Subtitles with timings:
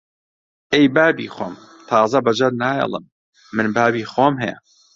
[0.73, 1.53] ئەی بابی خۆم!
[1.89, 3.05] تازە بەجێت نایەڵم!
[3.55, 4.57] من بابی خۆم هەیە!